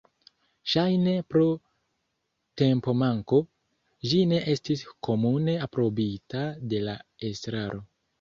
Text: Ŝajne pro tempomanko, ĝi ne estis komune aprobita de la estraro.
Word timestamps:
Ŝajne 0.71 1.11
pro 1.33 1.43
tempomanko, 2.61 3.41
ĝi 4.13 4.21
ne 4.31 4.39
estis 4.55 4.81
komune 5.09 5.55
aprobita 5.67 6.43
de 6.73 6.81
la 6.87 6.97
estraro. 7.31 7.83